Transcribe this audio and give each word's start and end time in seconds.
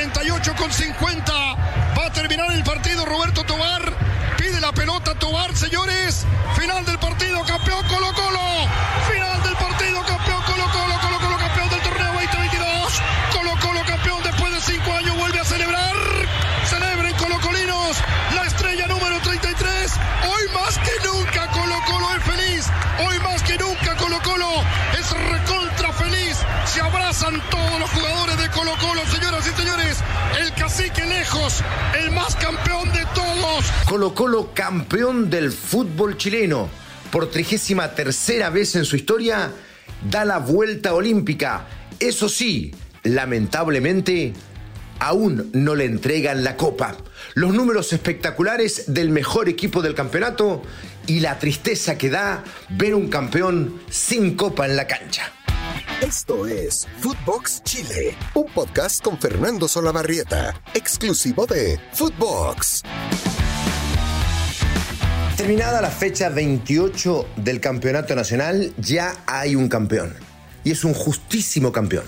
48 0.00 0.54
con 0.56 0.72
50. 0.72 1.32
Va 1.34 2.06
a 2.06 2.10
terminar 2.10 2.50
el 2.52 2.64
partido 2.64 3.04
Roberto 3.04 3.44
Tobar. 3.44 3.82
Pide 4.38 4.58
la 4.58 4.72
pelota 4.72 5.14
Tobar, 5.16 5.54
señores. 5.54 6.24
Final 6.58 6.86
del 6.86 6.98
partido, 6.98 7.44
campeón 7.44 7.86
Colo 7.86 8.10
Colo. 8.14 8.40
Final 9.12 9.42
del 9.42 9.54
partido, 9.56 10.00
campeón 10.06 10.42
Colo 10.46 10.64
Colo. 10.72 10.94
Colo 11.02 11.18
Colo 11.20 11.36
campeón 11.36 11.68
del 11.68 11.82
torneo 11.82 12.12
2022. 12.14 13.02
Colo 13.34 13.50
Colo 13.60 13.84
campeón 13.84 14.22
después 14.22 14.52
de 14.54 14.60
cinco 14.72 14.90
años 14.90 15.18
vuelve 15.18 15.38
a 15.38 15.44
celebrar. 15.44 15.94
Celebren 16.64 17.14
Colocolinos. 17.16 17.98
La 18.34 18.46
estrella 18.46 18.86
número 18.86 19.20
33. 19.20 19.92
Hoy 20.24 20.42
más 20.54 20.78
que 20.78 20.92
nunca 21.06 21.46
Colo 21.48 21.76
Colo 21.86 22.16
es 22.16 22.22
feliz. 22.24 22.66
Hoy 23.06 23.18
más 23.20 23.42
que 23.42 23.58
nunca 23.58 23.94
Colo 23.96 24.18
Colo. 24.22 24.64
Abrazan 26.80 27.42
todos 27.50 27.78
los 27.78 27.90
jugadores 27.90 28.38
de 28.38 28.48
Colo 28.50 28.72
Colo, 28.80 29.02
señoras 29.06 29.46
y 29.46 29.50
señores. 29.60 29.98
El 30.40 30.52
cacique 30.54 31.04
lejos, 31.04 31.62
el 31.98 32.10
más 32.10 32.34
campeón 32.36 32.90
de 32.92 33.04
todos. 33.14 33.64
Colo 33.86 34.14
Colo 34.14 34.52
campeón 34.54 35.28
del 35.28 35.52
fútbol 35.52 36.16
chileno. 36.16 36.70
Por 37.12 37.30
trigésima 37.30 37.92
tercera 37.92 38.50
vez 38.50 38.76
en 38.76 38.84
su 38.84 38.96
historia, 38.96 39.50
da 40.10 40.24
la 40.24 40.38
vuelta 40.38 40.94
olímpica. 40.94 41.66
Eso 41.98 42.28
sí, 42.28 42.74
lamentablemente, 43.02 44.32
aún 45.00 45.50
no 45.52 45.74
le 45.74 45.84
entregan 45.84 46.44
la 46.44 46.56
copa. 46.56 46.96
Los 47.34 47.52
números 47.52 47.92
espectaculares 47.92 48.84
del 48.86 49.10
mejor 49.10 49.48
equipo 49.48 49.82
del 49.82 49.94
campeonato 49.94 50.62
y 51.06 51.20
la 51.20 51.38
tristeza 51.38 51.98
que 51.98 52.08
da 52.08 52.42
ver 52.70 52.94
un 52.94 53.08
campeón 53.08 53.80
sin 53.90 54.34
copa 54.34 54.66
en 54.66 54.76
la 54.76 54.86
cancha. 54.86 55.32
Esto 56.00 56.46
es 56.46 56.88
Footbox 57.00 57.62
Chile, 57.62 58.16
un 58.32 58.46
podcast 58.54 59.04
con 59.04 59.18
Fernando 59.18 59.68
Solabarrieta, 59.68 60.58
exclusivo 60.72 61.44
de 61.44 61.78
Footbox. 61.92 62.82
Terminada 65.36 65.82
la 65.82 65.90
fecha 65.90 66.30
28 66.30 67.26
del 67.36 67.60
Campeonato 67.60 68.14
Nacional, 68.14 68.72
ya 68.78 69.14
hay 69.26 69.54
un 69.54 69.68
campeón. 69.68 70.14
Y 70.64 70.70
es 70.70 70.84
un 70.84 70.94
justísimo 70.94 71.70
campeón. 71.70 72.04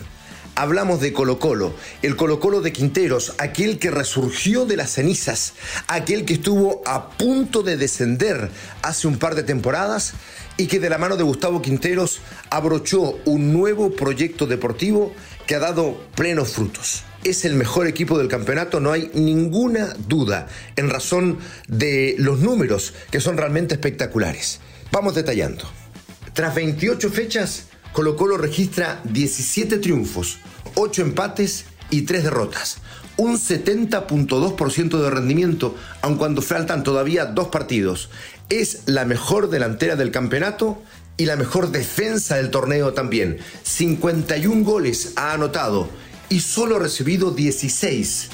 Hablamos 0.54 1.00
de 1.00 1.12
Colo 1.12 1.38
Colo, 1.38 1.74
el 2.00 2.16
Colo 2.16 2.40
Colo 2.40 2.62
de 2.62 2.72
Quinteros, 2.72 3.34
aquel 3.38 3.78
que 3.78 3.90
resurgió 3.90 4.64
de 4.64 4.76
las 4.76 4.90
cenizas, 4.90 5.52
aquel 5.86 6.24
que 6.24 6.34
estuvo 6.34 6.82
a 6.86 7.10
punto 7.10 7.62
de 7.62 7.76
descender 7.76 8.50
hace 8.82 9.06
un 9.06 9.18
par 9.18 9.34
de 9.34 9.42
temporadas 9.42 10.14
y 10.56 10.66
que 10.66 10.80
de 10.80 10.90
la 10.90 10.98
mano 10.98 11.16
de 11.16 11.22
Gustavo 11.22 11.62
Quinteros 11.62 12.20
abrochó 12.50 13.18
un 13.24 13.52
nuevo 13.52 13.92
proyecto 13.92 14.46
deportivo 14.46 15.12
que 15.46 15.54
ha 15.54 15.60
dado 15.60 15.98
plenos 16.14 16.50
frutos. 16.50 17.04
Es 17.24 17.44
el 17.44 17.54
mejor 17.54 17.86
equipo 17.86 18.18
del 18.18 18.28
campeonato, 18.28 18.80
no 18.80 18.92
hay 18.92 19.10
ninguna 19.14 19.94
duda, 20.08 20.48
en 20.76 20.90
razón 20.90 21.38
de 21.68 22.16
los 22.18 22.40
números 22.40 22.94
que 23.10 23.20
son 23.20 23.36
realmente 23.36 23.74
espectaculares. 23.74 24.60
Vamos 24.90 25.14
detallando. 25.14 25.64
Tras 26.32 26.54
28 26.54 27.10
fechas, 27.10 27.66
Colo 27.92 28.16
Colo 28.16 28.38
registra 28.38 29.00
17 29.04 29.78
triunfos, 29.78 30.38
8 30.74 31.02
empates 31.02 31.66
y 31.92 32.02
3 32.02 32.24
derrotas. 32.24 32.78
Un 33.16 33.38
70.2% 33.38 35.00
de 35.00 35.10
rendimiento, 35.10 35.76
aun 36.00 36.16
cuando 36.16 36.42
faltan 36.42 36.82
todavía 36.82 37.26
dos 37.26 37.48
partidos. 37.48 38.10
Es 38.48 38.82
la 38.86 39.04
mejor 39.04 39.50
delantera 39.50 39.94
del 39.94 40.10
campeonato 40.10 40.82
y 41.16 41.26
la 41.26 41.36
mejor 41.36 41.70
defensa 41.70 42.36
del 42.36 42.50
torneo 42.50 42.94
también. 42.94 43.38
51 43.62 44.64
goles 44.64 45.12
ha 45.16 45.34
anotado 45.34 45.88
y 46.30 46.40
solo 46.40 46.76
ha 46.76 46.80
recibido 46.80 47.30
16. 47.30 48.30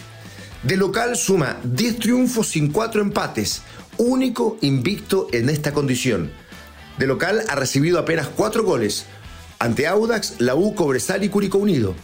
De 0.62 0.76
local 0.76 1.16
suma 1.16 1.58
10 1.64 1.98
triunfos 1.98 2.48
sin 2.48 2.70
4 2.70 3.02
empates, 3.02 3.62
único 3.98 4.56
invicto 4.60 5.26
en 5.32 5.50
esta 5.50 5.72
condición. 5.72 6.30
De 6.98 7.06
local 7.06 7.42
ha 7.48 7.56
recibido 7.56 7.98
apenas 7.98 8.28
4 8.28 8.62
goles, 8.62 9.06
ante 9.58 9.88
Audax, 9.88 10.36
la 10.38 10.54
U, 10.54 10.76
Cobresal 10.76 11.24
y 11.24 11.28
Curicó 11.28 11.58
Unido. 11.58 11.94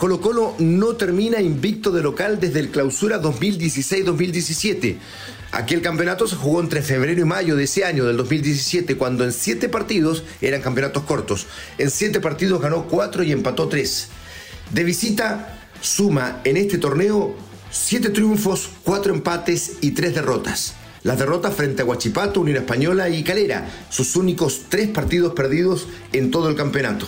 Colo 0.00 0.22
Colo 0.22 0.54
no 0.58 0.96
termina 0.96 1.42
invicto 1.42 1.90
de 1.90 2.00
local 2.00 2.40
desde 2.40 2.60
el 2.60 2.70
clausura 2.70 3.20
2016-2017. 3.20 4.96
Aquel 5.52 5.82
campeonato 5.82 6.26
se 6.26 6.36
jugó 6.36 6.62
entre 6.62 6.80
febrero 6.80 7.20
y 7.20 7.24
mayo 7.26 7.54
de 7.54 7.64
ese 7.64 7.84
año, 7.84 8.06
del 8.06 8.16
2017, 8.16 8.96
cuando 8.96 9.24
en 9.24 9.32
siete 9.34 9.68
partidos 9.68 10.24
eran 10.40 10.62
campeonatos 10.62 11.02
cortos. 11.02 11.48
En 11.76 11.90
siete 11.90 12.18
partidos 12.18 12.62
ganó 12.62 12.88
cuatro 12.88 13.22
y 13.22 13.30
empató 13.30 13.68
tres. 13.68 14.08
De 14.70 14.84
visita, 14.84 15.68
suma 15.82 16.40
en 16.44 16.56
este 16.56 16.78
torneo 16.78 17.34
siete 17.70 18.08
triunfos, 18.08 18.70
cuatro 18.82 19.12
empates 19.12 19.72
y 19.82 19.90
tres 19.90 20.14
derrotas. 20.14 20.76
Las 21.02 21.18
derrotas 21.18 21.54
frente 21.54 21.82
a 21.82 21.84
Huachipato, 21.84 22.40
Unión 22.40 22.56
Española 22.56 23.10
y 23.10 23.22
Calera, 23.22 23.68
sus 23.90 24.16
únicos 24.16 24.62
tres 24.70 24.88
partidos 24.88 25.34
perdidos 25.34 25.88
en 26.14 26.30
todo 26.30 26.48
el 26.48 26.56
campeonato. 26.56 27.06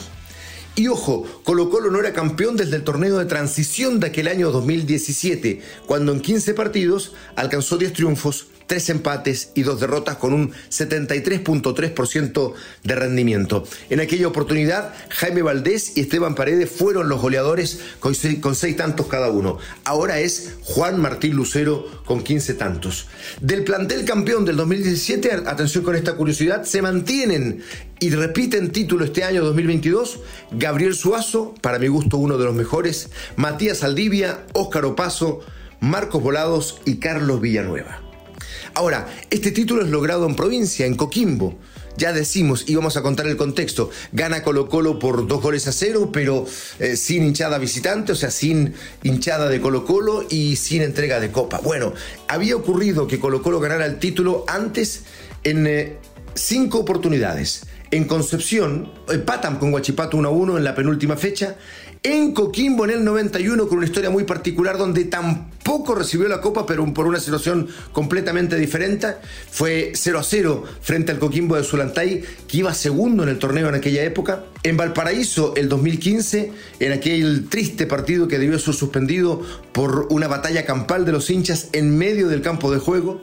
Y 0.75 0.89
ojo, 0.89 1.27
Colo 1.45 1.69
Colo 1.69 1.91
no 1.91 2.01
era 2.01 2.15
campeón 2.15 2.57
desde 2.57 2.77
el 2.77 2.85
torneo 2.85 3.19
de 3.19 3.27
transición 3.27 4.01
de 4.01 4.07
aquel 4.07 4.27
año 4.27 4.51
2017, 4.51 5.61
cuando 5.87 6.13
en 6.13 6.21
15 6.21 6.55
partidos 6.55 7.13
alcanzó 7.37 7.77
10 7.77 7.93
triunfos, 7.93 8.47
3 8.67 8.91
empates 8.91 9.51
y 9.55 9.63
2 9.63 9.81
derrotas 9.81 10.17
con 10.17 10.33
un 10.33 10.53
73.3% 10.71 12.55
de 12.85 12.95
rendimiento. 12.95 13.65
En 13.91 14.01
aquella 14.01 14.29
oportunidad, 14.29 14.95
Jaime 15.11 15.43
Valdés 15.43 15.97
y 15.97 16.01
Esteban 16.01 16.35
Paredes 16.35 16.71
fueron 16.71 17.09
los 17.09 17.21
goleadores 17.21 17.81
con 18.01 18.15
6 18.15 18.77
tantos 18.77 19.07
cada 19.07 19.31
uno. 19.31 19.59
Ahora 19.85 20.21
es 20.21 20.57
Juan 20.63 21.01
Martín 21.01 21.35
Lucero 21.35 22.03
con 22.05 22.23
15 22.23 22.55
tantos. 22.55 23.09
Del 23.41 23.65
plantel 23.65 24.05
campeón 24.05 24.45
del 24.45 24.57
2017, 24.57 25.33
atención 25.47 25.85
con 25.85 25.97
esta 25.97 26.15
curiosidad, 26.15 26.65
se 26.65 26.83
mantienen 26.83 27.63
y 28.01 28.11
repiten 28.11 28.73
título 28.73 29.05
este 29.05 29.23
año 29.23 29.45
2022 29.45 30.21
Gabriel 30.53 30.95
Suazo, 30.95 31.55
para 31.61 31.79
mi 31.79 31.87
gusto 31.89 32.17
uno 32.17 32.37
de 32.37 32.45
los 32.45 32.55
mejores, 32.55 33.11
Matías 33.37 33.85
Aldivia, 33.85 34.45
Óscar 34.55 34.85
Opaso, 34.85 35.41
Marcos 35.81 36.23
Volados 36.23 36.81
y 36.85 36.97
Carlos 36.97 37.41
Villanueva. 37.41 38.02
Ahora, 38.75 39.07
este 39.31 39.51
título 39.51 39.83
es 39.83 39.91
logrado 39.91 40.27
en 40.27 40.35
provincia, 40.35 40.87
en 40.87 40.95
Coquimbo. 40.95 41.59
Ya 41.97 42.13
decimos, 42.13 42.65
y 42.67 42.75
vamos 42.75 42.97
a 42.97 43.03
contar 43.03 43.27
el 43.27 43.37
contexto, 43.37 43.91
gana 44.13 44.43
Colo 44.43 44.69
Colo 44.69 44.99
por 44.99 45.27
dos 45.27 45.43
goles 45.43 45.69
a 45.69 45.73
cero, 45.73 46.11
pero 46.11 46.47
eh, 46.79 46.97
sin 46.97 47.23
hinchada 47.23 47.59
visitante, 47.59 48.13
o 48.13 48.15
sea, 48.15 48.31
sin 48.31 48.73
hinchada 49.03 49.49
de 49.51 49.61
Colo 49.61 49.85
Colo 49.85 50.25
y 50.31 50.57
sin 50.57 50.81
entrega 50.81 51.21
de 51.21 51.31
copa. 51.31 51.61
Bueno, 51.63 51.93
había 52.29 52.57
ocurrido 52.57 53.07
que 53.07 53.21
Colo 53.21 53.43
Colo 53.43 53.61
ganara 53.61 53.85
el 53.85 53.99
título 53.99 54.47
antes 54.49 55.03
en 55.45 55.67
eh, 55.67 55.99
cinco 56.35 56.79
oportunidades. 56.79 57.67
En 57.91 58.05
Concepción, 58.05 58.91
empatan 59.11 59.59
con 59.59 59.71
Guachipato 59.71 60.17
1 60.17 60.29
a 60.29 60.33
1 60.33 60.57
en 60.57 60.65
la 60.65 60.75
penúltima 60.75 61.19
fecha. 61.19 61.57
En 62.03 62.33
Coquimbo 62.33 62.87
en 62.87 62.93
el 62.93 63.05
91 63.05 63.69
con 63.69 63.79
una 63.79 63.87
historia 63.87 64.09
muy 64.09 64.25
particular 64.25 64.79
donde 64.79 65.05
tampoco 65.05 65.52
recibió 65.95 66.29
la 66.29 66.41
copa, 66.41 66.67
pero 66.67 66.85
por 66.93 67.07
una 67.07 67.21
situación 67.21 67.69
completamente 67.93 68.57
diferente. 68.57 69.09
Fue 69.51 69.93
0 69.95 70.19
a 70.19 70.23
0 70.23 70.65
frente 70.81 71.13
al 71.13 71.19
Coquimbo 71.19 71.57
de 71.57 71.65
Zulantay, 71.65 72.23
que 72.47 72.59
iba 72.59 72.75
segundo 72.75 73.23
en 73.23 73.29
el 73.29 73.39
torneo 73.39 73.69
en 73.69 73.75
aquella 73.75 74.03
época. 74.05 74.45
En 74.63 74.77
Valparaíso 74.77 75.55
el 75.57 75.69
2015, 75.69 76.53
en 76.81 76.93
aquel 76.93 77.49
triste 77.49 77.87
partido 77.87 78.29
que 78.29 78.39
debió 78.39 78.59
ser 78.59 78.75
suspendido 78.75 79.43
por 79.73 80.07
una 80.11 80.29
batalla 80.29 80.65
campal 80.65 81.05
de 81.05 81.13
los 81.13 81.31
hinchas 81.31 81.69
en 81.73 81.97
medio 81.97 82.29
del 82.29 82.43
campo 82.43 82.71
de 82.71 82.79
juego 82.79 83.23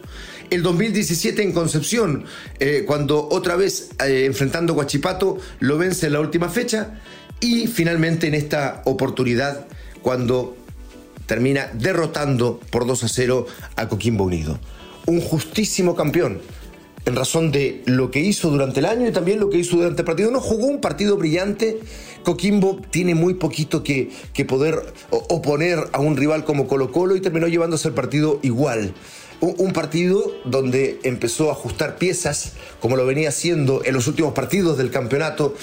el 0.50 0.64
2017 0.64 1.44
en 1.44 1.52
Concepción, 1.52 2.26
eh, 2.60 2.84
cuando 2.88 3.28
otra 3.30 3.56
vez 3.56 3.92
eh, 4.04 4.26
enfrentando 4.26 4.74
a 4.74 4.76
Guachipato 4.76 5.38
lo 5.60 5.78
vence 5.78 6.08
en 6.08 6.14
la 6.14 6.22
última 6.22 6.50
fecha 6.50 7.00
y 7.40 7.68
finalmente 7.68 8.26
en 8.26 8.34
esta 8.34 8.82
oportunidad 8.86 9.68
cuando 10.02 10.58
termina 11.30 11.70
derrotando 11.74 12.60
por 12.72 12.88
2 12.88 13.04
a 13.04 13.08
0 13.08 13.46
a 13.76 13.88
Coquimbo 13.88 14.24
Unido. 14.24 14.60
Un 15.06 15.22
justísimo 15.22 15.96
campeón 15.96 16.42
en 17.06 17.16
razón 17.16 17.52
de 17.52 17.84
lo 17.86 18.10
que 18.10 18.20
hizo 18.20 18.50
durante 18.50 18.80
el 18.80 18.88
año 18.88 19.08
y 19.08 19.12
también 19.12 19.40
lo 19.40 19.52
que 19.52 19.60
hizo 19.60 19.78
durante 19.78 20.02
el 20.02 20.06
partido. 20.08 20.32
No 20.32 20.42
jugó 20.42 20.66
un 20.66 20.82
partido 20.82 21.18
brillante. 21.18 21.80
Coquimbo 22.24 22.82
tiene 22.90 23.14
muy 23.14 23.36
poquito 23.36 23.84
que, 23.84 24.10
que 24.34 24.44
poder 24.44 24.92
oponer 25.12 25.88
a 25.92 26.00
un 26.00 26.18
rival 26.18 26.46
como 26.46 26.68
Colo 26.68 26.92
Colo 26.92 27.16
y 27.16 27.22
terminó 27.22 27.48
llevándose 27.48 27.88
el 27.88 27.94
partido 27.94 28.40
igual 28.42 28.96
un, 29.42 29.72
partido 29.72 30.34
donde 30.46 31.00
empezó 31.04 31.50
a 31.50 31.54
ajustar 31.54 31.98
piezas, 31.98 32.54
como 32.80 32.96
lo 32.96 33.06
venía 33.06 33.30
haciendo 33.30 33.84
en 33.86 33.94
los 33.94 34.08
últimos 34.08 34.34
partidos 34.34 34.78
del 34.78 34.92
campeonato, 34.92 35.56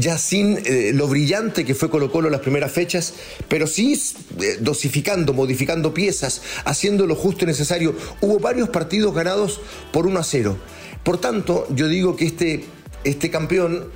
ya 0.00 0.18
sin 0.18 0.58
eh, 0.64 0.92
lo 0.94 1.08
brillante 1.08 1.64
que 1.64 1.74
fue 1.74 1.90
Colo 1.90 2.10
Colo 2.10 2.30
las 2.30 2.40
primeras 2.40 2.72
fechas, 2.72 3.14
pero 3.48 3.66
sí 3.66 4.00
eh, 4.40 4.58
dosificando, 4.60 5.32
modificando 5.32 5.94
piezas, 5.94 6.42
haciendo 6.64 7.06
lo 7.06 7.14
justo 7.14 7.44
y 7.44 7.46
necesario. 7.46 7.94
Hubo 8.20 8.38
varios 8.38 8.68
partidos 8.68 9.14
ganados 9.14 9.60
por 9.92 10.06
1 10.06 10.18
a 10.18 10.24
0. 10.24 10.56
Por 11.02 11.18
tanto, 11.18 11.66
yo 11.70 11.88
digo 11.88 12.16
que 12.16 12.26
este, 12.26 12.64
este 13.04 13.30
campeón 13.30 13.90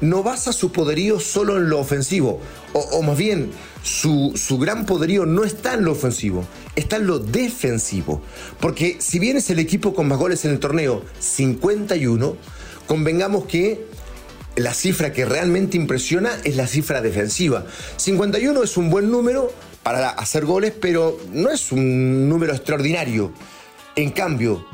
no 0.00 0.22
basa 0.22 0.52
su 0.52 0.72
poderío 0.72 1.20
solo 1.20 1.56
en 1.56 1.68
lo 1.70 1.78
ofensivo, 1.78 2.40
o, 2.72 3.02
más 3.02 3.16
bien 3.16 3.52
su, 3.82 4.32
su, 4.34 4.58
gran 4.58 4.84
poderío 4.84 5.26
no 5.26 5.44
está 5.44 5.74
en 5.74 5.84
lo 5.84 5.92
ofensivo, 5.92 6.44
está 6.74 6.96
en 6.96 7.06
lo 7.06 7.20
defensivo. 7.20 8.20
Porque 8.60 8.96
si 8.98 9.18
bien 9.20 9.36
es 9.36 9.48
el 9.50 9.60
equipo 9.60 9.94
con 9.94 10.08
más 10.08 10.18
goles 10.18 10.44
en 10.44 10.50
el 10.50 10.58
torneo, 10.58 11.04
51, 11.20 12.36
convengamos 12.88 13.44
que 13.44 13.86
la 14.56 14.74
cifra 14.74 15.12
que 15.12 15.24
realmente 15.24 15.76
impresiona 15.76 16.32
es 16.44 16.56
la 16.56 16.66
cifra 16.66 17.00
defensiva. 17.00 17.64
51 17.96 18.60
es 18.62 18.76
un 18.76 18.90
buen 18.90 19.08
número 19.10 19.50
para 19.82 20.10
hacer 20.10 20.44
goles, 20.44 20.74
pero 20.80 21.18
no 21.32 21.50
es 21.50 21.72
un 21.72 22.28
número 22.28 22.52
extraordinario. 22.52 23.32
En 23.96 24.10
cambio, 24.10 24.64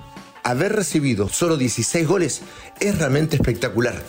haber 0.43 0.75
recibido 0.75 1.29
solo 1.29 1.57
16 1.57 2.07
goles 2.07 2.43
es 2.81 2.99
realmente 2.99 3.37
espectacular. 3.37 4.03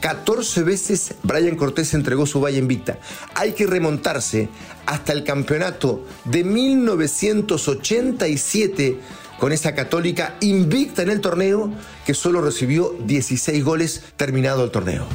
14 0.00 0.64
veces 0.64 1.14
Brian 1.22 1.56
Cortés 1.56 1.94
entregó 1.94 2.26
su 2.26 2.40
valla 2.40 2.58
invicta. 2.58 2.98
Hay 3.34 3.52
que 3.52 3.68
remontarse 3.68 4.48
hasta 4.84 5.12
el 5.12 5.22
campeonato 5.22 6.04
de 6.24 6.42
1987 6.42 8.98
con 9.38 9.52
esa 9.52 9.74
católica 9.74 10.36
invicta 10.40 11.02
en 11.02 11.10
el 11.10 11.20
torneo 11.20 11.72
que 12.06 12.14
solo 12.14 12.40
recibió 12.40 12.96
16 13.04 13.64
goles 13.64 14.02
terminado 14.16 14.64
el 14.64 14.70
torneo. 14.70 15.06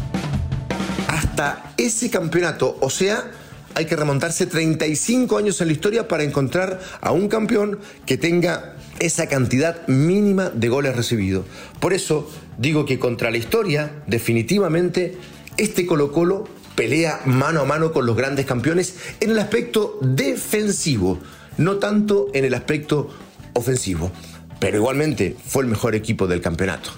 Hasta 1.07 1.73
ese 1.77 2.09
campeonato, 2.09 2.77
o 2.81 2.89
sea, 2.89 3.31
hay 3.75 3.85
que 3.85 3.95
remontarse 3.95 4.47
35 4.47 5.37
años 5.37 5.61
en 5.61 5.67
la 5.67 5.73
historia 5.73 6.07
para 6.07 6.23
encontrar 6.23 6.79
a 6.99 7.11
un 7.11 7.27
campeón 7.27 7.79
que 8.05 8.17
tenga 8.17 8.75
esa 8.99 9.27
cantidad 9.27 9.87
mínima 9.87 10.49
de 10.49 10.69
goles 10.69 10.95
recibidos. 10.95 11.45
Por 11.79 11.93
eso 11.93 12.29
digo 12.57 12.85
que 12.85 12.97
contra 12.97 13.29
la 13.29 13.37
historia, 13.37 14.01
definitivamente, 14.07 15.17
este 15.57 15.85
Colo 15.85 16.11
Colo 16.11 16.47
pelea 16.75 17.21
mano 17.25 17.61
a 17.61 17.65
mano 17.65 17.91
con 17.91 18.05
los 18.05 18.15
grandes 18.15 18.45
campeones 18.45 18.95
en 19.19 19.31
el 19.31 19.39
aspecto 19.39 19.99
defensivo, 20.01 21.19
no 21.57 21.77
tanto 21.77 22.27
en 22.33 22.45
el 22.45 22.53
aspecto 22.53 23.09
ofensivo. 23.57 24.12
Pero 24.59 24.77
igualmente 24.77 25.36
fue 25.45 25.63
el 25.63 25.69
mejor 25.69 25.95
equipo 25.95 26.27
del 26.27 26.42
campeonato. 26.42 26.92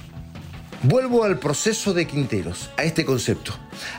Vuelvo 0.82 1.26
al 1.26 1.40
proceso 1.40 1.94
de 1.94 2.08
Quinteros, 2.08 2.70
a 2.78 2.86
este 2.86 3.04
concepto. 3.04 3.54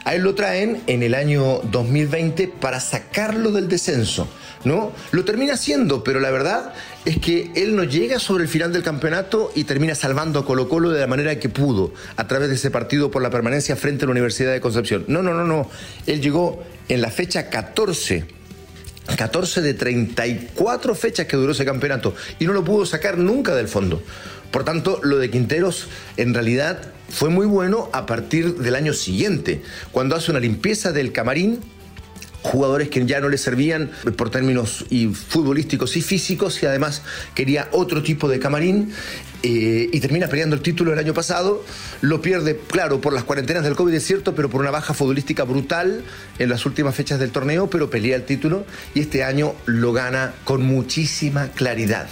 A 0.04 0.14
él 0.14 0.22
lo 0.22 0.34
traen 0.34 0.80
en 0.86 1.02
el 1.02 1.14
año 1.14 1.60
2020 1.70 2.48
para 2.48 2.80
sacarlo 2.80 3.52
del 3.52 3.68
descenso, 3.68 4.26
¿no? 4.64 4.90
Lo 5.10 5.26
termina 5.26 5.54
haciendo, 5.54 6.02
pero 6.02 6.20
la 6.20 6.30
verdad 6.30 6.72
es 7.04 7.18
que 7.18 7.50
él 7.54 7.76
no 7.76 7.84
llega 7.84 8.18
sobre 8.18 8.44
el 8.44 8.48
final 8.48 8.72
del 8.72 8.82
campeonato 8.82 9.52
y 9.54 9.64
termina 9.64 9.94
salvando 9.94 10.38
a 10.38 10.46
Colo 10.46 10.70
Colo 10.70 10.88
de 10.88 11.00
la 11.00 11.06
manera 11.06 11.38
que 11.38 11.50
pudo, 11.50 11.92
a 12.16 12.26
través 12.26 12.48
de 12.48 12.54
ese 12.54 12.70
partido 12.70 13.10
por 13.10 13.20
la 13.20 13.28
permanencia 13.28 13.76
frente 13.76 14.04
a 14.04 14.06
la 14.06 14.12
Universidad 14.12 14.50
de 14.50 14.62
Concepción. 14.62 15.04
No, 15.06 15.22
no, 15.22 15.34
no, 15.34 15.44
no. 15.44 15.68
Él 16.06 16.22
llegó 16.22 16.64
en 16.88 17.02
la 17.02 17.10
fecha 17.10 17.50
14 17.50 18.39
14 19.16 19.60
de 19.60 19.74
34 19.74 20.94
fechas 20.94 21.26
que 21.26 21.36
duró 21.36 21.52
ese 21.52 21.64
campeonato 21.64 22.14
y 22.38 22.46
no 22.46 22.52
lo 22.52 22.64
pudo 22.64 22.86
sacar 22.86 23.18
nunca 23.18 23.54
del 23.54 23.68
fondo. 23.68 24.02
Por 24.50 24.64
tanto, 24.64 25.00
lo 25.02 25.18
de 25.18 25.30
Quinteros 25.30 25.88
en 26.16 26.34
realidad 26.34 26.80
fue 27.08 27.28
muy 27.28 27.46
bueno 27.46 27.88
a 27.92 28.06
partir 28.06 28.56
del 28.56 28.74
año 28.74 28.92
siguiente, 28.92 29.62
cuando 29.92 30.16
hace 30.16 30.30
una 30.30 30.40
limpieza 30.40 30.92
del 30.92 31.12
camarín 31.12 31.60
jugadores 32.42 32.88
que 32.88 33.04
ya 33.06 33.20
no 33.20 33.28
le 33.28 33.38
servían 33.38 33.90
por 34.16 34.30
términos 34.30 34.84
y 34.90 35.08
futbolísticos 35.08 35.96
y 35.96 36.02
físicos 36.02 36.62
y 36.62 36.66
además 36.66 37.02
quería 37.34 37.68
otro 37.72 38.02
tipo 38.02 38.28
de 38.28 38.38
camarín 38.38 38.92
eh, 39.42 39.88
y 39.90 40.00
termina 40.00 40.28
peleando 40.28 40.56
el 40.56 40.62
título 40.62 40.92
el 40.92 40.98
año 40.98 41.14
pasado, 41.14 41.64
lo 42.02 42.20
pierde, 42.20 42.60
claro, 42.68 43.00
por 43.00 43.14
las 43.14 43.24
cuarentenas 43.24 43.64
del 43.64 43.74
COVID, 43.74 43.94
es 43.94 44.06
cierto, 44.06 44.34
pero 44.34 44.50
por 44.50 44.60
una 44.60 44.70
baja 44.70 44.92
futbolística 44.92 45.44
brutal 45.44 46.02
en 46.38 46.48
las 46.48 46.66
últimas 46.66 46.94
fechas 46.94 47.18
del 47.18 47.30
torneo, 47.30 47.70
pero 47.70 47.88
pelea 47.88 48.16
el 48.16 48.24
título 48.24 48.66
y 48.94 49.00
este 49.00 49.24
año 49.24 49.54
lo 49.64 49.92
gana 49.92 50.34
con 50.44 50.62
muchísima 50.62 51.48
claridad 51.48 52.08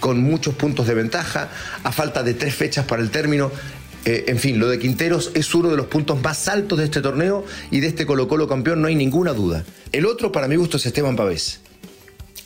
con 0.00 0.20
muchos 0.20 0.54
puntos 0.54 0.86
de 0.86 0.92
ventaja, 0.92 1.48
a 1.82 1.90
falta 1.90 2.22
de 2.22 2.34
tres 2.34 2.54
fechas 2.54 2.84
para 2.84 3.00
el 3.00 3.08
término, 3.08 3.50
eh, 4.04 4.24
en 4.28 4.38
fin, 4.38 4.58
lo 4.58 4.68
de 4.68 4.78
Quinteros 4.78 5.30
es 5.34 5.54
uno 5.54 5.70
de 5.70 5.76
los 5.76 5.86
puntos 5.86 6.20
más 6.20 6.48
altos 6.48 6.78
de 6.78 6.84
este 6.84 7.00
torneo 7.00 7.44
y 7.70 7.80
de 7.80 7.86
este 7.86 8.04
Colo 8.04 8.28
Colo 8.28 8.48
campeón 8.48 8.82
no 8.82 8.88
hay 8.88 8.94
ninguna 8.94 9.32
duda. 9.32 9.64
El 9.92 10.06
otro 10.06 10.30
para 10.30 10.48
mi 10.48 10.56
gusto 10.56 10.76
es 10.76 10.84
Esteban 10.84 11.16
Pavés. 11.16 11.60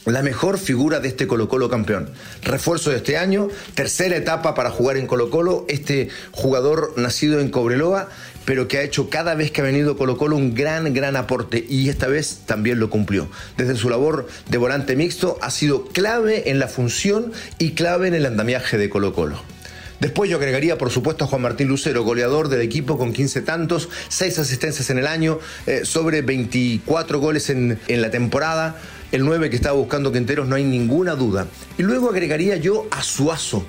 La 0.05 0.23
mejor 0.23 0.59
figura 0.59 1.01
de 1.01 1.09
este 1.09 1.27
Colo 1.27 1.49
Colo 1.49 1.69
campeón. 1.69 2.11
Refuerzo 2.43 2.91
de 2.91 2.97
este 2.97 3.19
año, 3.19 3.49
tercera 3.75 4.17
etapa 4.17 4.55
para 4.55 4.71
jugar 4.71 4.97
en 4.97 5.07
Colo 5.07 5.29
Colo. 5.31 5.67
Este 5.69 6.09
jugador 6.31 6.95
nacido 6.97 7.41
en 7.41 7.51
Cobreloa, 7.51 8.09
pero 8.45 8.69
que 8.69 8.79
ha 8.79 8.83
hecho 8.83 9.11
cada 9.11 9.35
vez 9.35 9.51
que 9.51 9.61
ha 9.61 9.65
venido 9.65 9.99
Colo 9.99 10.17
Colo 10.17 10.37
un 10.37 10.55
gran, 10.55 10.95
gran 10.95 11.17
aporte 11.17 11.67
y 11.69 11.89
esta 11.89 12.07
vez 12.07 12.43
también 12.47 12.79
lo 12.79 12.89
cumplió. 12.89 13.29
Desde 13.59 13.75
su 13.75 13.91
labor 13.91 14.29
de 14.49 14.59
volante 14.59 14.97
mixto 14.97 15.37
ha 15.43 15.51
sido 15.51 15.87
clave 15.87 16.51
en 16.51 16.59
la 16.59 16.69
función 16.69 17.33
y 17.59 17.73
clave 17.73 18.09
en 18.09 18.15
el 18.15 18.27
andamiaje 18.27 18.79
de 18.79 18.89
Colo 18.89 19.13
Colo. 19.13 19.58
Después 20.01 20.31
yo 20.31 20.37
agregaría, 20.37 20.79
por 20.79 20.91
supuesto, 20.91 21.25
a 21.25 21.27
Juan 21.29 21.43
Martín 21.43 21.69
Lucero, 21.69 22.05
goleador 22.05 22.49
del 22.49 22.61
equipo 22.61 22.97
con 22.97 23.13
15 23.13 23.43
tantos, 23.43 23.89
6 24.09 24.39
asistencias 24.39 24.91
en 24.91 24.99
el 24.99 25.07
año, 25.07 25.39
eh, 25.67 25.81
sobre 25.85 26.23
24 26.23 27.19
goles 27.19 27.51
en, 27.51 27.79
en 27.89 28.03
la 28.03 28.11
temporada. 28.11 28.77
El 29.11 29.25
9 29.25 29.51
que 29.51 29.57
estaba 29.57 29.77
buscando 29.77 30.13
Quinteros, 30.13 30.47
no 30.47 30.55
hay 30.55 30.65
ninguna 30.65 31.15
duda. 31.15 31.47
Y 31.79 31.83
luego 31.83 32.11
agregaría 32.11 32.57
yo 32.57 32.87
a 32.91 33.03
Suazo 33.03 33.65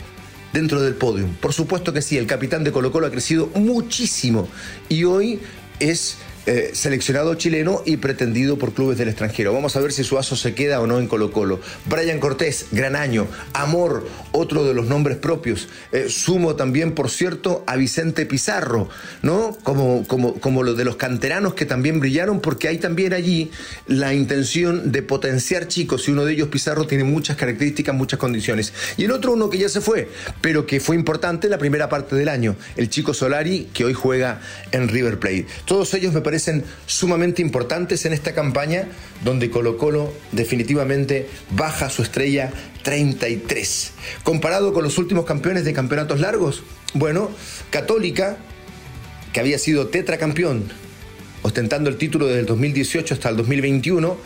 dentro 0.53 0.81
del 0.81 0.95
podio. 0.95 1.27
Por 1.39 1.53
supuesto 1.53 1.93
que 1.93 2.01
sí, 2.01 2.17
el 2.17 2.27
capitán 2.27 2.63
de 2.63 2.71
Colo 2.71 2.91
Colo 2.91 3.07
ha 3.07 3.11
crecido 3.11 3.47
muchísimo 3.55 4.47
y 4.87 5.03
hoy 5.03 5.39
es 5.79 6.17
eh, 6.51 6.71
seleccionado 6.73 7.35
chileno 7.35 7.83
y 7.85 7.97
pretendido 7.97 8.57
por 8.57 8.73
clubes 8.73 8.97
del 8.97 9.07
extranjero. 9.07 9.53
Vamos 9.53 9.75
a 9.75 9.81
ver 9.81 9.91
si 9.91 10.03
Suazo 10.03 10.35
se 10.35 10.55
queda 10.55 10.81
o 10.81 10.87
no 10.87 10.97
en 10.97 11.05
Colo 11.05 11.31
Colo. 11.31 11.59
Brian 11.85 12.19
Cortés, 12.19 12.65
gran 12.71 12.95
año. 12.95 13.27
Amor, 13.53 14.07
otro 14.31 14.65
de 14.65 14.73
los 14.73 14.87
nombres 14.87 15.17
propios. 15.17 15.67
Eh, 15.91 16.07
sumo 16.09 16.55
también, 16.55 16.93
por 16.93 17.11
cierto, 17.11 17.63
a 17.67 17.75
Vicente 17.75 18.25
Pizarro, 18.25 18.89
¿no? 19.21 19.55
Como, 19.61 20.07
como, 20.07 20.39
como 20.39 20.63
lo 20.63 20.73
de 20.73 20.85
los 20.85 20.95
canteranos 20.95 21.53
que 21.53 21.67
también 21.67 21.99
brillaron, 21.99 22.39
porque 22.39 22.67
hay 22.67 22.79
también 22.79 23.13
allí 23.13 23.51
la 23.85 24.15
intención 24.15 24.91
de 24.91 25.03
potenciar 25.03 25.67
chicos 25.67 26.07
y 26.07 26.13
uno 26.13 26.25
de 26.25 26.33
ellos, 26.33 26.47
Pizarro, 26.47 26.87
tiene 26.87 27.03
muchas 27.03 27.37
características, 27.37 27.93
muchas 27.93 28.17
condiciones. 28.17 28.73
Y 28.97 29.03
el 29.03 29.11
otro, 29.11 29.33
uno 29.33 29.51
que 29.51 29.59
ya 29.59 29.69
se 29.69 29.81
fue, 29.81 30.09
pero 30.41 30.65
que 30.65 30.79
fue 30.79 30.95
importante 30.95 31.47
la 31.47 31.59
primera 31.59 31.89
parte 31.89 32.15
del 32.15 32.27
año, 32.27 32.55
el 32.75 32.89
chico 32.89 33.13
Solari, 33.13 33.69
que 33.71 33.85
hoy 33.85 33.93
juega 33.93 34.41
en 34.71 34.87
River 34.87 35.19
Plate. 35.19 35.45
Todos 35.65 35.93
ellos 35.93 36.11
me 36.11 36.21
parecen 36.21 36.38
sumamente 36.85 37.41
importantes 37.41 38.05
en 38.05 38.13
esta 38.13 38.33
campaña 38.33 38.87
donde 39.23 39.49
Colo 39.49 39.77
Colo 39.77 40.13
definitivamente 40.31 41.27
baja 41.51 41.89
su 41.89 42.01
estrella 42.01 42.51
33. 42.83 43.91
Comparado 44.23 44.73
con 44.73 44.83
los 44.83 44.97
últimos 44.97 45.25
campeones 45.25 45.65
de 45.65 45.73
campeonatos 45.73 46.19
largos, 46.19 46.63
bueno, 46.93 47.31
Católica, 47.69 48.37
que 49.33 49.39
había 49.39 49.59
sido 49.59 49.87
tetracampeón, 49.87 50.65
ostentando 51.43 51.89
el 51.89 51.97
título 51.97 52.27
desde 52.27 52.41
el 52.41 52.45
2018 52.45 53.13
hasta 53.13 53.29
el 53.29 53.37
2021, 53.37 54.17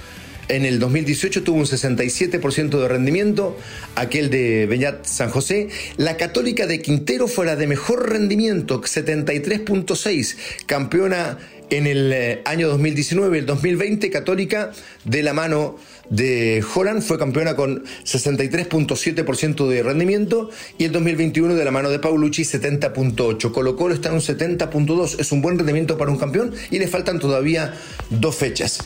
en 0.49 0.65
el 0.65 0.79
2018 0.79 1.43
tuvo 1.43 1.59
un 1.59 1.65
67% 1.65 2.81
de 2.81 2.87
rendimiento, 2.87 3.57
aquel 3.95 4.29
de 4.29 4.65
Beñat 4.65 5.05
San 5.05 5.29
José. 5.29 5.69
La 5.95 6.17
Católica 6.17 6.67
de 6.67 6.81
Quintero 6.81 7.27
fue 7.27 7.45
la 7.45 7.55
de 7.55 7.65
mejor 7.65 8.09
rendimiento, 8.09 8.81
73.6, 8.81 10.35
campeona 10.65 11.37
en 11.77 11.87
el 11.87 12.13
eh, 12.13 12.41
año 12.45 12.67
2019, 12.69 13.39
el 13.39 13.45
2020, 13.45 14.11
Católica, 14.11 14.71
de 15.05 15.23
la 15.23 15.33
mano 15.33 15.77
de 16.09 16.63
Holland, 16.73 17.01
fue 17.01 17.17
campeona 17.17 17.55
con 17.55 17.83
63.7% 18.03 19.67
de 19.67 19.81
rendimiento 19.81 20.51
y 20.77 20.85
el 20.85 20.91
2021 20.91 21.55
de 21.55 21.65
la 21.65 21.71
mano 21.71 21.89
de 21.89 21.97
Paulucci 21.97 22.43
70.8. 22.43 23.51
Colo 23.51 23.75
Colo 23.75 23.95
está 23.95 24.09
en 24.09 24.15
un 24.15 24.21
70.2, 24.21 25.19
es 25.19 25.31
un 25.31 25.41
buen 25.41 25.57
rendimiento 25.57 25.97
para 25.97 26.11
un 26.11 26.17
campeón 26.17 26.53
y 26.69 26.77
le 26.77 26.87
faltan 26.87 27.19
todavía 27.19 27.73
dos 28.09 28.35
fechas. 28.35 28.79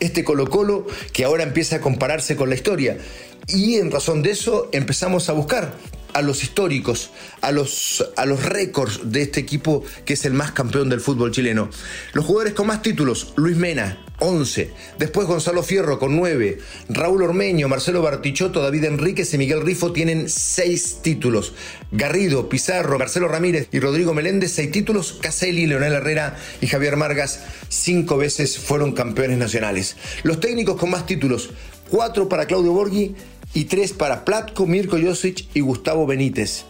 Este 0.00 0.24
Colo 0.24 0.50
Colo 0.50 0.86
que 1.12 1.24
ahora 1.24 1.44
empieza 1.44 1.76
a 1.76 1.80
compararse 1.80 2.34
con 2.34 2.48
la 2.48 2.56
historia 2.56 2.98
y 3.46 3.76
en 3.76 3.90
razón 3.92 4.22
de 4.22 4.32
eso 4.32 4.68
empezamos 4.72 5.28
a 5.28 5.32
buscar 5.32 5.74
a 6.14 6.22
los 6.22 6.42
históricos, 6.42 7.10
a 7.40 7.52
los, 7.52 8.04
a 8.16 8.26
los 8.26 8.44
récords 8.44 9.00
de 9.04 9.22
este 9.22 9.40
equipo 9.40 9.84
que 10.04 10.14
es 10.14 10.24
el 10.24 10.34
más 10.34 10.52
campeón 10.52 10.88
del 10.88 11.00
fútbol 11.00 11.30
chileno. 11.30 11.70
Los 12.12 12.24
jugadores 12.24 12.54
con 12.54 12.66
más 12.66 12.82
títulos, 12.82 13.32
Luis 13.36 13.56
Mena, 13.56 13.98
11. 14.22 14.70
Después 14.98 15.26
Gonzalo 15.26 15.62
Fierro 15.62 15.98
con 15.98 16.16
9. 16.16 16.58
Raúl 16.88 17.22
Ormeño, 17.22 17.68
Marcelo 17.68 18.02
Bartichotto, 18.02 18.62
David 18.62 18.84
Enríquez 18.84 19.34
y 19.34 19.38
Miguel 19.38 19.62
Rifo 19.62 19.92
tienen 19.92 20.28
6 20.28 20.98
títulos. 21.02 21.54
Garrido, 21.90 22.48
Pizarro, 22.48 22.98
Marcelo 22.98 23.28
Ramírez 23.28 23.68
y 23.72 23.80
Rodrigo 23.80 24.14
Meléndez, 24.14 24.52
6 24.52 24.70
títulos. 24.70 25.18
Caselli, 25.20 25.66
Leonel 25.66 25.94
Herrera 25.94 26.36
y 26.60 26.68
Javier 26.68 26.96
Margas, 26.96 27.40
5 27.68 28.16
veces 28.16 28.58
fueron 28.58 28.92
campeones 28.92 29.38
nacionales. 29.38 29.96
Los 30.22 30.38
técnicos 30.38 30.76
con 30.76 30.90
más 30.90 31.04
títulos, 31.04 31.50
4 31.90 32.28
para 32.28 32.46
Claudio 32.46 32.72
Borghi, 32.72 33.16
y 33.54 33.64
tres 33.64 33.92
para 33.92 34.24
Platko, 34.24 34.66
Mirko 34.66 34.98
Josic 35.00 35.46
y 35.54 35.60
Gustavo 35.60 36.06
Benítez. 36.06 36.64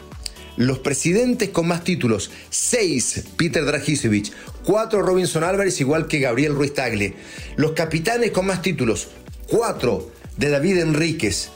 Los 0.56 0.80
presidentes 0.80 1.48
con 1.48 1.66
más 1.66 1.82
títulos, 1.82 2.30
seis 2.50 3.24
Peter 3.36 3.64
Dragicevic, 3.64 4.32
cuatro 4.64 5.00
Robinson 5.00 5.44
Álvarez, 5.44 5.80
igual 5.80 6.08
que 6.08 6.20
Gabriel 6.20 6.54
Ruiz 6.54 6.74
Tagle. 6.74 7.14
Los 7.56 7.72
capitanes 7.72 8.32
con 8.32 8.46
más 8.46 8.60
títulos, 8.60 9.08
cuatro 9.48 10.10
de 10.36 10.50
David 10.50 10.78
Enríquez, 10.78 11.48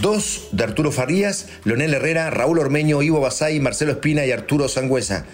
dos 0.00 0.48
de 0.52 0.64
Arturo 0.64 0.92
Farías, 0.92 1.48
Leonel 1.64 1.94
Herrera, 1.94 2.30
Raúl 2.30 2.58
Ormeño, 2.58 3.02
Ivo 3.02 3.20
Basay, 3.20 3.58
Marcelo 3.60 3.92
Espina 3.92 4.26
y 4.26 4.32
Arturo 4.32 4.68
Sangüesa. 4.68 5.24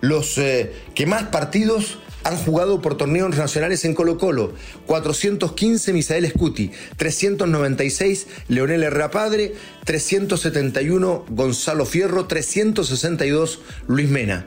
Los 0.00 0.36
eh, 0.38 0.72
que 0.94 1.06
más 1.06 1.24
partidos 1.24 1.98
han 2.28 2.36
jugado 2.36 2.82
por 2.82 2.98
torneos 2.98 3.34
nacionales 3.34 3.86
en 3.86 3.94
Colo 3.94 4.18
Colo. 4.18 4.52
415 4.84 5.94
Misael 5.94 6.28
Scuti, 6.28 6.70
396 6.98 8.26
Leonel 8.48 8.82
Herrera 8.82 9.10
Padre, 9.10 9.54
371 9.84 11.24
Gonzalo 11.30 11.86
Fierro, 11.86 12.26
362 12.26 13.60
Luis 13.86 14.10
Mena. 14.10 14.44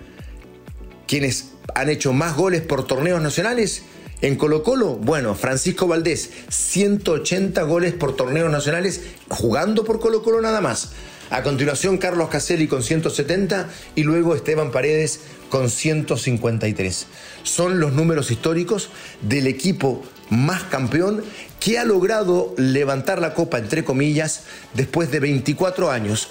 Quienes 1.07 1.53
han 1.73 1.89
hecho 1.89 2.13
más 2.13 2.37
goles 2.37 2.61
por 2.61 2.85
torneos 2.85 3.19
nacionales 3.19 3.81
en 4.21 4.35
Colo 4.35 4.61
Colo, 4.61 4.97
bueno, 4.97 5.33
Francisco 5.33 5.87
Valdés, 5.87 6.29
180 6.49 7.63
goles 7.63 7.93
por 7.93 8.15
torneos 8.15 8.51
nacionales 8.51 9.01
jugando 9.27 9.83
por 9.85 9.99
Colo 9.99 10.21
Colo 10.21 10.39
nada 10.39 10.61
más. 10.61 10.91
A 11.31 11.43
continuación, 11.43 11.97
Carlos 11.97 12.27
Caselli 12.27 12.67
con 12.67 12.83
170 12.83 13.69
y 13.95 14.03
luego 14.03 14.35
Esteban 14.35 14.69
Paredes 14.69 15.21
con 15.49 15.69
153. 15.69 17.07
Son 17.43 17.79
los 17.79 17.93
números 17.93 18.31
históricos 18.31 18.89
del 19.21 19.47
equipo 19.47 20.03
más 20.29 20.63
campeón 20.63 21.23
que 21.61 21.79
ha 21.79 21.85
logrado 21.85 22.53
levantar 22.57 23.21
la 23.21 23.33
copa, 23.33 23.59
entre 23.59 23.85
comillas, 23.85 24.43
después 24.73 25.09
de 25.09 25.21
24 25.21 25.89
años 25.89 26.27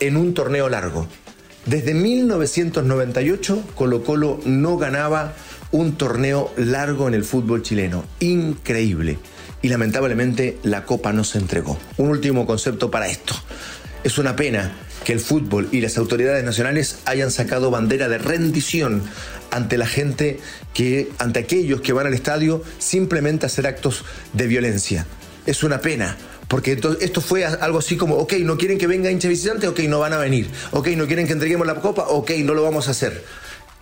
en 0.00 0.16
un 0.16 0.32
torneo 0.32 0.70
largo. 0.70 1.06
Desde 1.66 1.92
1998 1.92 3.62
Colo 3.74 4.02
Colo 4.02 4.40
no 4.46 4.78
ganaba 4.78 5.34
un 5.72 5.96
torneo 5.96 6.50
largo 6.56 7.06
en 7.06 7.12
el 7.12 7.24
fútbol 7.24 7.62
chileno. 7.62 8.04
Increíble. 8.20 9.18
Y 9.60 9.68
lamentablemente 9.68 10.58
la 10.62 10.86
copa 10.86 11.12
no 11.12 11.22
se 11.22 11.38
entregó. 11.38 11.78
Un 11.98 12.08
último 12.08 12.46
concepto 12.46 12.90
para 12.90 13.08
esto. 13.08 13.34
Es 14.04 14.18
una 14.18 14.34
pena 14.34 14.72
que 15.04 15.12
el 15.12 15.20
fútbol 15.20 15.68
y 15.70 15.80
las 15.80 15.96
autoridades 15.96 16.44
nacionales 16.44 16.98
hayan 17.04 17.30
sacado 17.30 17.70
bandera 17.70 18.08
de 18.08 18.18
rendición 18.18 19.02
ante 19.50 19.78
la 19.78 19.86
gente 19.86 20.40
que, 20.74 21.10
ante 21.18 21.40
aquellos 21.40 21.80
que 21.80 21.92
van 21.92 22.06
al 22.06 22.14
estadio 22.14 22.62
simplemente 22.78 23.46
a 23.46 23.48
hacer 23.48 23.66
actos 23.66 24.04
de 24.32 24.46
violencia. 24.46 25.06
Es 25.46 25.62
una 25.62 25.80
pena, 25.80 26.16
porque 26.48 26.78
esto 27.00 27.20
fue 27.20 27.44
algo 27.44 27.78
así 27.78 27.96
como, 27.96 28.16
ok, 28.16 28.34
no 28.40 28.56
quieren 28.56 28.78
que 28.78 28.86
venga 28.86 29.10
hincha 29.10 29.28
visitante, 29.28 29.68
ok, 29.68 29.80
no 29.80 30.00
van 30.00 30.12
a 30.12 30.18
venir, 30.18 30.48
ok, 30.72 30.88
no 30.88 31.06
quieren 31.06 31.26
que 31.26 31.32
entreguemos 31.32 31.66
la 31.66 31.76
copa, 31.76 32.06
ok, 32.08 32.30
no 32.44 32.54
lo 32.54 32.62
vamos 32.62 32.88
a 32.88 32.92
hacer. 32.92 33.24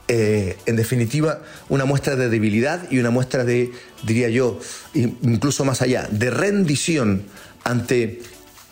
Eh, 0.08 0.56
en 0.66 0.76
definitiva, 0.76 1.40
una 1.68 1.84
muestra 1.84 2.16
de 2.16 2.28
debilidad 2.28 2.90
y 2.90 2.98
una 2.98 3.10
muestra 3.10 3.44
de, 3.44 3.70
diría 4.02 4.28
yo, 4.28 4.58
incluso 4.92 5.64
más 5.64 5.82
allá, 5.82 6.08
de 6.10 6.30
rendición 6.30 7.24
ante 7.62 8.20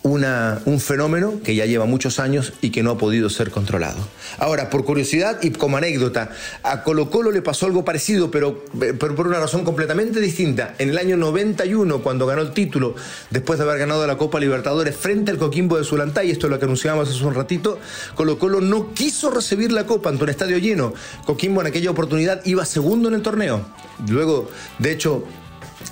una, 0.01 0.61
un 0.65 0.79
fenómeno 0.79 1.41
que 1.43 1.55
ya 1.55 1.65
lleva 1.65 1.85
muchos 1.85 2.19
años 2.19 2.53
y 2.61 2.69
que 2.69 2.83
no 2.83 2.91
ha 2.91 2.97
podido 2.97 3.29
ser 3.29 3.51
controlado. 3.51 3.97
Ahora, 4.37 4.69
por 4.69 4.85
curiosidad 4.85 5.39
y 5.41 5.51
como 5.51 5.77
anécdota, 5.77 6.29
a 6.63 6.83
Colo 6.83 7.09
Colo 7.09 7.31
le 7.31 7.41
pasó 7.41 7.65
algo 7.65 7.83
parecido, 7.83 8.31
pero, 8.31 8.63
pero, 8.79 9.15
por 9.15 9.27
una 9.27 9.39
razón 9.39 9.65
completamente 9.65 10.21
distinta. 10.21 10.75
En 10.77 10.89
el 10.89 10.97
año 10.97 11.17
91, 11.17 12.01
cuando 12.01 12.25
ganó 12.25 12.41
el 12.41 12.51
título, 12.51 12.95
después 13.29 13.59
de 13.59 13.65
haber 13.65 13.79
ganado 13.79 14.07
la 14.07 14.17
Copa 14.17 14.39
Libertadores 14.39 14.95
frente 14.95 15.31
al 15.31 15.37
Coquimbo 15.37 15.77
de 15.77 15.83
Zulantay, 15.83 16.31
esto 16.31 16.47
es 16.47 16.51
lo 16.51 16.59
que 16.59 16.65
anunciábamos 16.65 17.09
hace 17.09 17.23
un 17.25 17.35
ratito, 17.35 17.79
Colo 18.15 18.39
Colo 18.39 18.61
no 18.61 18.93
quiso 18.93 19.29
recibir 19.31 19.71
la 19.71 19.85
Copa 19.85 20.09
ante 20.09 20.23
un 20.23 20.29
estadio 20.29 20.57
lleno. 20.57 20.93
Coquimbo 21.25 21.61
en 21.61 21.67
aquella 21.67 21.91
oportunidad 21.91 22.41
iba 22.45 22.65
segundo 22.65 23.09
en 23.09 23.15
el 23.15 23.21
torneo. 23.21 23.65
Luego, 24.07 24.49
de 24.77 24.91
hecho, 24.91 25.25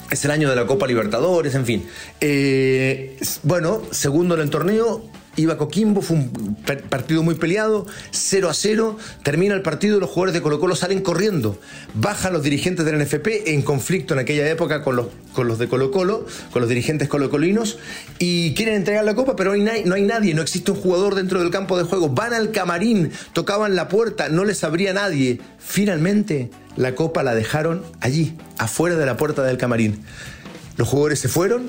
es 0.10 0.25
el 0.25 0.32
año 0.32 0.50
de 0.50 0.56
la 0.56 0.65
Copa 0.65 0.88
Libertadores, 0.88 1.56
en 1.56 1.65
fin. 1.65 1.86
Eh, 2.22 3.17
bueno, 3.44 3.82
segundo 3.91 4.36
en 4.36 4.41
el 4.41 4.50
torneo, 4.50 5.03
iba 5.38 5.58
Coquimbo, 5.58 6.01
fue 6.01 6.17
un 6.17 6.58
partido 6.89 7.24
muy 7.24 7.36
peleado, 7.36 7.86
0 8.12 8.50
a 8.50 8.53
0, 8.53 8.98
termina 9.24 9.53
el 9.53 9.62
partido, 9.62 10.00
los 10.00 10.10
jugadores 10.10 10.34
de 10.34 10.41
Colo 10.41 10.60
Colo 10.60 10.75
salen 10.75 11.01
corriendo, 11.01 11.60
bajan 11.94 12.34
los 12.34 12.44
dirigentes 12.44 12.86
del 12.86 13.00
NFP 13.00 13.48
en 13.48 13.62
conflicto 13.62 14.13
en 14.13 14.20
aquella 14.20 14.50
época 14.50 14.82
con 14.82 14.96
los, 14.96 15.08
con 15.34 15.48
los 15.48 15.60
de 15.60 15.67
Colo 15.67 15.91
Colo, 15.91 16.25
con 16.51 16.62
los 16.62 16.70
dirigentes 16.70 17.08
colocolinos, 17.08 17.77
y 18.17 18.53
quieren 18.56 18.75
entregar 18.75 19.06
la 19.06 19.15
copa, 19.15 19.36
pero 19.36 19.56
no 19.56 19.72
hay, 19.72 19.84
no 19.86 19.96
hay 19.96 20.03
nadie, 20.03 20.34
no 20.34 20.41
existe 20.41 20.72
un 20.72 20.77
jugador 20.77 21.15
dentro 21.15 21.39
del 21.39 21.51
campo 21.51 21.77
de 21.77 21.84
juego, 21.84 22.10
van 22.10 22.34
al 22.34 22.51
camarín, 22.51 23.12
tocaban 23.34 23.75
la 23.75 23.88
puerta, 23.88 24.29
no 24.29 24.44
les 24.44 24.63
abría 24.63 24.91
nadie, 24.94 25.39
finalmente 25.60 26.50
la 26.77 26.96
copa 26.96 27.24
la 27.24 27.36
dejaron 27.36 27.84
allí, 28.00 28.38
afuera 28.57 28.96
de 28.96 29.05
la 29.05 29.17
puerta 29.17 29.43
del 29.43 29.57
camarín. 29.57 30.03
Los 30.77 30.88
jugadores 30.88 31.19
se 31.19 31.27
fueron, 31.27 31.65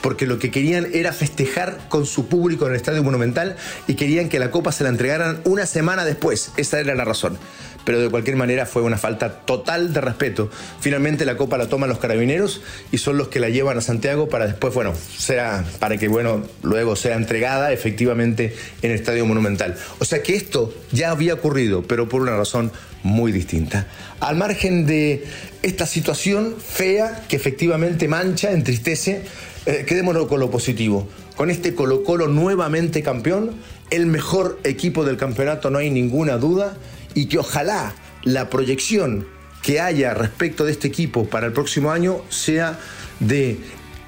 porque 0.00 0.26
lo 0.26 0.38
que 0.38 0.50
querían 0.50 0.86
era 0.92 1.12
festejar 1.12 1.78
con 1.88 2.06
su 2.06 2.28
público 2.28 2.66
en 2.66 2.72
el 2.72 2.76
Estadio 2.76 3.02
Monumental 3.02 3.56
y 3.86 3.94
querían 3.94 4.28
que 4.28 4.38
la 4.38 4.50
copa 4.50 4.70
se 4.70 4.84
la 4.84 4.90
entregaran 4.90 5.40
una 5.44 5.66
semana 5.66 6.04
después. 6.04 6.52
Esa 6.56 6.78
era 6.78 6.94
la 6.94 7.04
razón. 7.04 7.38
Pero 7.86 8.00
de 8.00 8.10
cualquier 8.10 8.36
manera 8.36 8.66
fue 8.66 8.82
una 8.82 8.98
falta 8.98 9.40
total 9.40 9.92
de 9.92 10.00
respeto. 10.00 10.50
Finalmente 10.80 11.24
la 11.24 11.38
copa 11.38 11.58
la 11.58 11.68
toman 11.68 11.88
los 11.88 11.98
carabineros 11.98 12.60
y 12.92 12.98
son 12.98 13.16
los 13.16 13.28
que 13.28 13.40
la 13.40 13.48
llevan 13.48 13.78
a 13.78 13.80
Santiago 13.80 14.28
para 14.28 14.46
después, 14.46 14.74
bueno, 14.74 14.92
sea, 15.16 15.64
para 15.80 15.96
que, 15.96 16.08
bueno, 16.08 16.42
luego 16.62 16.96
sea 16.96 17.16
entregada 17.16 17.72
efectivamente 17.72 18.54
en 18.82 18.90
el 18.90 18.98
Estadio 18.98 19.24
Monumental. 19.24 19.76
O 20.00 20.04
sea 20.04 20.22
que 20.22 20.34
esto 20.34 20.74
ya 20.92 21.10
había 21.10 21.34
ocurrido, 21.34 21.82
pero 21.82 22.08
por 22.08 22.20
una 22.20 22.36
razón 22.36 22.72
muy 23.04 23.30
distinta. 23.30 23.86
Al 24.18 24.36
margen 24.36 24.86
de 24.86 25.24
esta 25.62 25.86
situación 25.86 26.56
fea 26.58 27.24
que 27.28 27.36
efectivamente 27.36 28.08
mancha, 28.08 28.50
entristece, 28.50 29.22
eh, 29.66 29.84
quedémonos 29.86 30.26
con 30.26 30.40
lo 30.40 30.50
positivo. 30.50 31.06
Con 31.36 31.50
este 31.50 31.74
Colo 31.74 32.02
Colo 32.02 32.26
nuevamente 32.26 33.02
campeón, 33.02 33.52
el 33.90 34.06
mejor 34.06 34.58
equipo 34.64 35.04
del 35.04 35.16
campeonato, 35.16 35.70
no 35.70 35.78
hay 35.78 35.90
ninguna 35.90 36.38
duda, 36.38 36.76
y 37.14 37.26
que 37.26 37.38
ojalá 37.38 37.94
la 38.24 38.50
proyección 38.50 39.26
que 39.62 39.80
haya 39.80 40.14
respecto 40.14 40.64
de 40.64 40.72
este 40.72 40.88
equipo 40.88 41.26
para 41.26 41.46
el 41.46 41.52
próximo 41.52 41.90
año 41.90 42.22
sea 42.28 42.78
de 43.20 43.58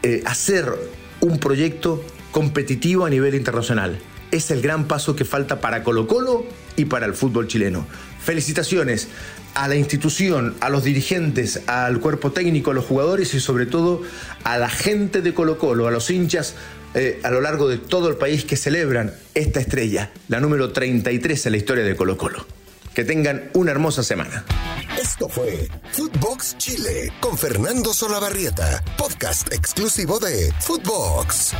eh, 0.02 0.22
hacer 0.26 0.66
un 1.20 1.38
proyecto 1.38 2.04
competitivo 2.32 3.04
a 3.06 3.10
nivel 3.10 3.34
internacional. 3.34 3.98
Es 4.30 4.50
el 4.50 4.60
gran 4.60 4.86
paso 4.86 5.16
que 5.16 5.24
falta 5.24 5.60
para 5.60 5.82
Colo 5.82 6.06
Colo 6.06 6.44
y 6.76 6.86
para 6.86 7.06
el 7.06 7.14
fútbol 7.14 7.48
chileno. 7.48 7.86
Felicitaciones 8.26 9.06
a 9.54 9.68
la 9.68 9.76
institución, 9.76 10.56
a 10.58 10.68
los 10.68 10.82
dirigentes, 10.82 11.60
al 11.68 12.00
cuerpo 12.00 12.32
técnico, 12.32 12.72
a 12.72 12.74
los 12.74 12.84
jugadores 12.84 13.32
y 13.34 13.40
sobre 13.40 13.66
todo 13.66 14.02
a 14.42 14.58
la 14.58 14.68
gente 14.68 15.22
de 15.22 15.32
Colo 15.32 15.58
Colo, 15.58 15.86
a 15.86 15.92
los 15.92 16.10
hinchas 16.10 16.56
eh, 16.94 17.20
a 17.22 17.30
lo 17.30 17.40
largo 17.40 17.68
de 17.68 17.78
todo 17.78 18.08
el 18.08 18.16
país 18.16 18.44
que 18.44 18.56
celebran 18.56 19.14
esta 19.34 19.60
estrella, 19.60 20.10
la 20.26 20.40
número 20.40 20.72
33 20.72 21.46
en 21.46 21.52
la 21.52 21.58
historia 21.58 21.84
de 21.84 21.94
Colo 21.94 22.16
Colo. 22.16 22.44
Que 22.94 23.04
tengan 23.04 23.48
una 23.52 23.70
hermosa 23.70 24.02
semana. 24.02 24.44
Esto 25.00 25.28
fue 25.28 25.68
Footbox 25.92 26.58
Chile 26.58 27.12
con 27.20 27.38
Fernando 27.38 27.94
Solabarrieta, 27.94 28.82
podcast 28.98 29.52
exclusivo 29.52 30.18
de 30.18 30.52
Footbox. 30.62 31.52